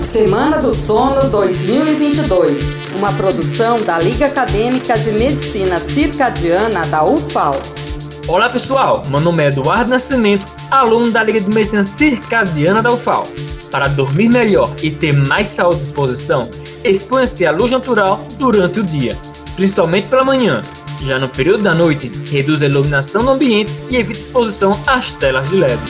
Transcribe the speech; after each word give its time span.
Semana 0.00 0.60
do 0.60 0.72
Sono 0.72 1.28
2022, 1.28 2.94
uma 2.96 3.12
produção 3.12 3.80
da 3.84 3.98
Liga 3.98 4.26
Acadêmica 4.26 4.98
de 4.98 5.12
Medicina 5.12 5.78
Circadiana 5.78 6.86
da 6.86 7.04
UFAL. 7.04 7.54
Olá 8.26 8.48
pessoal, 8.48 9.04
meu 9.08 9.20
nome 9.20 9.44
é 9.44 9.48
Eduardo 9.48 9.90
Nascimento, 9.90 10.44
aluno 10.70 11.12
da 11.12 11.22
Liga 11.22 11.40
de 11.40 11.48
Medicina 11.48 11.84
Circadiana 11.84 12.82
da 12.82 12.92
UFAL. 12.92 13.28
Para 13.70 13.88
dormir 13.88 14.28
melhor 14.28 14.74
e 14.82 14.90
ter 14.90 15.12
mais 15.12 15.48
saúde 15.48 15.80
à 15.80 15.82
disposição, 15.82 16.50
exponha-se 16.82 17.46
à 17.46 17.52
luz 17.52 17.70
natural 17.70 18.24
durante 18.38 18.80
o 18.80 18.84
dia, 18.84 19.16
principalmente 19.54 20.08
pela 20.08 20.24
manhã. 20.24 20.62
Já 21.02 21.18
no 21.18 21.28
período 21.28 21.62
da 21.62 21.74
noite, 21.74 22.10
reduz 22.30 22.62
a 22.62 22.66
iluminação 22.66 23.22
do 23.22 23.30
ambiente 23.30 23.78
e 23.90 23.96
evita 23.96 24.18
exposição 24.18 24.80
às 24.86 25.12
telas 25.12 25.48
de 25.50 25.56
LED. 25.56 25.80